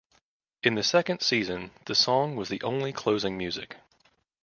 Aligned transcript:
In 0.63 0.73
the 0.73 0.81
second 0.81 1.21
season 1.21 1.69
the 1.85 1.93
song 1.93 2.35
was 2.35 2.49
the 2.49 2.63
only 2.63 2.91
closing 2.91 3.37
music. 3.37 3.75